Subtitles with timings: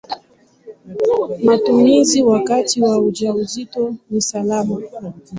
[1.43, 4.81] Matumizi wakati wa ujauzito ni salama.